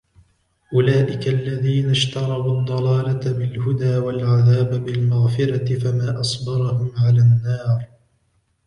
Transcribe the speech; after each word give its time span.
أولئك 0.73 1.27
الذين 1.27 1.89
اشتروا 1.89 2.59
الضلالة 2.59 3.31
بالهدى 3.31 3.97
والعذاب 3.97 4.85
بالمغفرة 4.85 5.79
فما 5.79 6.19
أصبرهم 6.19 6.91
على 6.97 7.19
النار 7.19 7.85